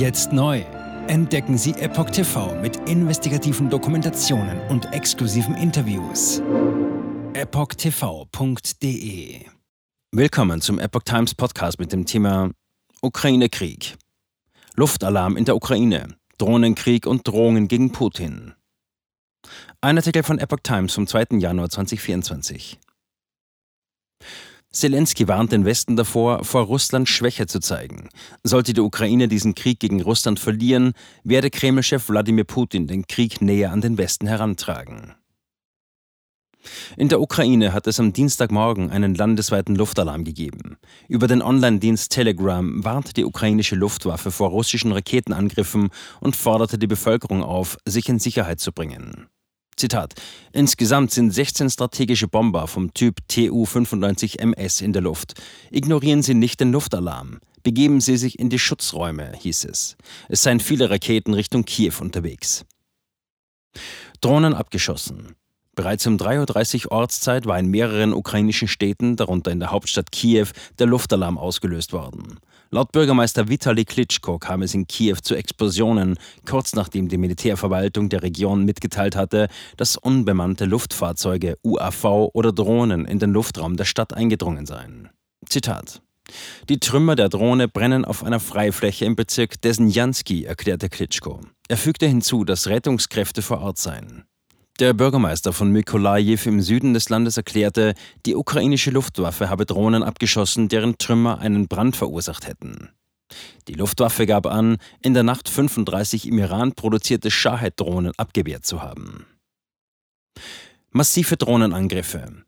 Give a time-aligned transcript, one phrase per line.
[0.00, 0.64] Jetzt neu.
[1.08, 6.40] Entdecken Sie Epoch TV mit investigativen Dokumentationen und exklusiven Interviews.
[7.34, 8.64] EpochTV.de
[10.12, 12.50] Willkommen zum Epoch Times Podcast mit dem Thema
[13.02, 13.98] Ukraine-Krieg.
[14.74, 18.54] Luftalarm in der Ukraine, Drohnenkrieg und Drohungen gegen Putin.
[19.82, 21.36] Ein Artikel von Epoch Times vom 2.
[21.36, 22.80] Januar 2024.
[24.72, 28.08] Zelensky warnt den Westen davor, vor Russland Schwäche zu zeigen.
[28.44, 30.92] Sollte die Ukraine diesen Krieg gegen Russland verlieren,
[31.24, 35.14] werde Kreml-Chef Wladimir Putin den Krieg näher an den Westen herantragen.
[36.96, 40.76] In der Ukraine hat es am Dienstagmorgen einen landesweiten Luftalarm gegeben.
[41.08, 45.88] Über den Online-Dienst Telegram warnte die ukrainische Luftwaffe vor russischen Raketenangriffen
[46.20, 49.29] und forderte die Bevölkerung auf, sich in Sicherheit zu bringen.
[49.80, 50.14] Zitat.
[50.52, 55.34] Insgesamt sind 16 strategische Bomber vom Typ Tu-95MS in der Luft.
[55.70, 57.40] Ignorieren Sie nicht den Luftalarm.
[57.62, 59.96] Begeben Sie sich in die Schutzräume, hieß es.
[60.28, 62.64] Es seien viele Raketen Richtung Kiew unterwegs.
[64.20, 65.34] Drohnen abgeschossen.
[65.80, 70.48] Bereits um 3.30 Uhr Ortszeit war in mehreren ukrainischen Städten, darunter in der Hauptstadt Kiew,
[70.78, 72.38] der Luftalarm ausgelöst worden.
[72.70, 78.22] Laut Bürgermeister Vitali Klitschko kam es in Kiew zu Explosionen, kurz nachdem die Militärverwaltung der
[78.22, 84.66] Region mitgeteilt hatte, dass unbemannte Luftfahrzeuge, UAV oder Drohnen in den Luftraum der Stadt eingedrungen
[84.66, 85.08] seien.
[85.48, 86.02] Zitat
[86.68, 91.40] die Trümmer der Drohne brennen auf einer Freifläche im Bezirk Desnjanski, erklärte Klitschko.
[91.68, 94.24] Er fügte hinzu, dass Rettungskräfte vor Ort seien.
[94.80, 97.92] Der Bürgermeister von Mykolajiw im Süden des Landes erklärte,
[98.24, 102.88] die ukrainische Luftwaffe habe Drohnen abgeschossen, deren Trümmer einen Brand verursacht hätten.
[103.68, 109.26] Die Luftwaffe gab an, in der Nacht 35 im Iran produzierte Shahed-Drohnen abgewehrt zu haben.
[110.92, 112.42] Massive Drohnenangriffe.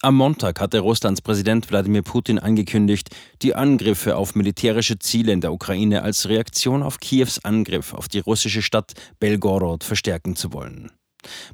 [0.00, 3.10] Am Montag hatte Russlands Präsident Wladimir Putin angekündigt,
[3.40, 8.18] die Angriffe auf militärische Ziele in der Ukraine als Reaktion auf Kiews Angriff auf die
[8.18, 10.90] russische Stadt Belgorod verstärken zu wollen.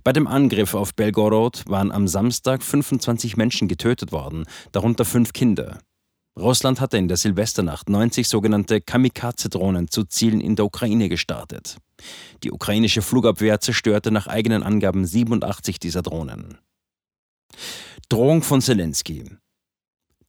[0.04, 5.78] Bei dem Angriff auf Belgorod waren am Samstag 25 Menschen getötet worden, darunter fünf Kinder.
[6.38, 11.78] Russland hatte in der Silvesternacht 90 sogenannte Kamikaze-Drohnen zu Zielen in der Ukraine gestartet.
[12.44, 16.58] Die ukrainische Flugabwehr zerstörte nach eigenen Angaben 87 dieser Drohnen.
[18.08, 19.24] Drohung von Zelensky.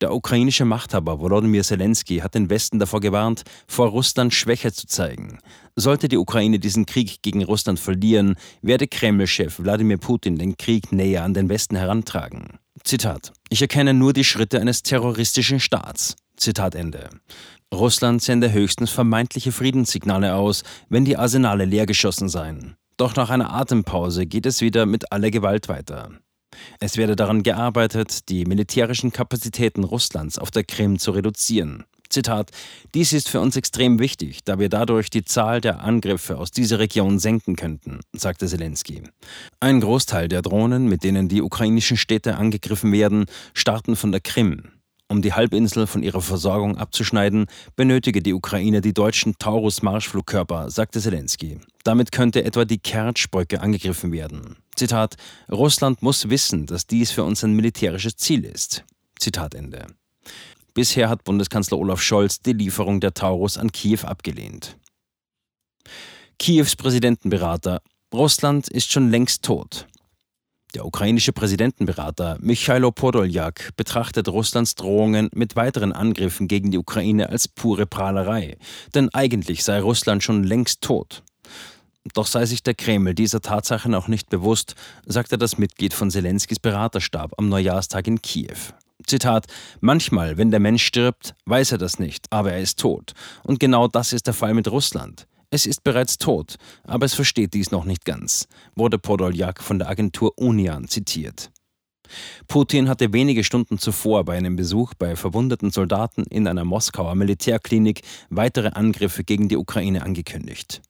[0.02, 5.40] Der ukrainische Machthaber Volodymyr Zelensky hat den Westen davor gewarnt, vor Russland Schwäche zu zeigen.
[5.76, 11.24] Sollte die Ukraine diesen Krieg gegen Russland verlieren, werde Kreml-Chef Wladimir Putin den Krieg näher
[11.24, 12.60] an den Westen herantragen.
[12.86, 16.16] Zitat: Ich erkenne nur die Schritte eines terroristischen Staats.
[16.38, 17.10] Zitat Ende.
[17.74, 22.78] Russland sende höchstens vermeintliche Friedenssignale aus, wenn die Arsenale leergeschossen seien.
[22.96, 26.10] Doch nach einer Atempause geht es wieder mit aller Gewalt weiter.
[26.80, 31.86] Es werde daran gearbeitet, die militärischen Kapazitäten Russlands auf der Krim zu reduzieren.
[32.09, 32.50] Zitat,
[32.96, 36.80] dies ist für uns extrem wichtig, da wir dadurch die Zahl der Angriffe aus dieser
[36.80, 39.03] Region senken könnten, sagte Zelensky.
[39.59, 44.64] Ein Großteil der Drohnen, mit denen die ukrainischen Städte angegriffen werden, starten von der Krim.
[45.12, 51.59] Um die Halbinsel von ihrer Versorgung abzuschneiden, benötige die Ukraine die deutschen Taurus-Marschflugkörper, sagte Zelensky.
[51.84, 54.58] Damit könnte etwa die Kertsch-Brücke angegriffen werden.
[54.75, 55.16] Zitat:
[55.52, 58.86] Russland muss wissen, dass dies für uns ein militärisches Ziel ist.
[59.18, 59.88] Zitat Ende.
[60.75, 64.78] Bisher hat Bundeskanzler Olaf Scholz die Lieferung der Taurus an Kiew abgelehnt.
[66.38, 67.81] Kiews Präsidentenberater
[68.14, 69.88] Russland ist schon längst tot.
[70.75, 77.47] Der ukrainische Präsidentenberater Michailo Podoljak betrachtet Russlands Drohungen mit weiteren Angriffen gegen die Ukraine als
[77.47, 78.56] pure Prahlerei,
[78.94, 81.24] denn eigentlich sei Russland schon längst tot.
[82.13, 84.75] Doch sei sich der Kreml dieser Tatsache noch nicht bewusst,
[85.07, 88.57] sagte das Mitglied von Zelenskis Beraterstab am Neujahrstag in Kiew.
[89.07, 89.47] Zitat:
[89.80, 93.13] Manchmal, wenn der Mensch stirbt, weiß er das nicht, aber er ist tot.
[93.44, 95.25] Und genau das ist der Fall mit Russland.
[95.52, 99.90] Es ist bereits tot, aber es versteht dies noch nicht ganz, wurde Podoljak von der
[99.90, 101.50] Agentur Unian zitiert.
[102.48, 108.02] Putin hatte wenige Stunden zuvor bei einem Besuch bei verwundeten Soldaten in einer Moskauer Militärklinik
[108.30, 110.81] weitere Angriffe gegen die Ukraine angekündigt.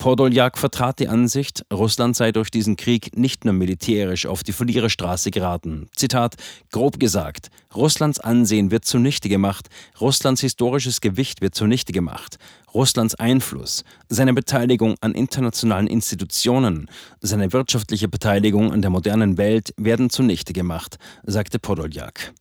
[0.00, 5.30] Podoljak vertrat die Ansicht, Russland sei durch diesen Krieg nicht nur militärisch auf die Verliererstraße
[5.30, 5.90] geraten.
[5.94, 6.36] Zitat,
[6.72, 9.68] grob gesagt, Russlands Ansehen wird zunichte gemacht,
[10.00, 12.38] Russlands historisches Gewicht wird zunichte gemacht,
[12.72, 16.88] Russlands Einfluss, seine Beteiligung an internationalen Institutionen,
[17.20, 22.32] seine wirtschaftliche Beteiligung an der modernen Welt werden zunichte gemacht, sagte Podoljak.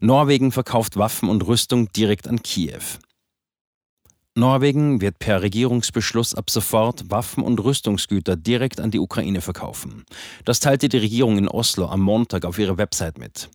[0.00, 2.82] Norwegen verkauft Waffen und Rüstung direkt an Kiew.
[4.36, 10.04] Norwegen wird per Regierungsbeschluss ab sofort Waffen und Rüstungsgüter direkt an die Ukraine verkaufen.
[10.44, 13.50] Das teilte die Regierung in Oslo am Montag auf ihrer Website mit.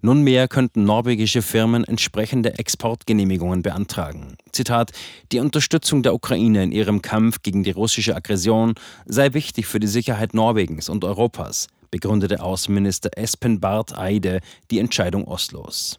[0.00, 4.36] Nunmehr könnten norwegische Firmen entsprechende Exportgenehmigungen beantragen.
[4.52, 4.92] Zitat:
[5.32, 8.74] Die Unterstützung der Ukraine in ihrem Kampf gegen die russische Aggression
[9.04, 14.40] sei wichtig für die Sicherheit Norwegens und Europas, begründete Außenminister Espen Barth Eide
[14.70, 15.98] die Entscheidung Oslos.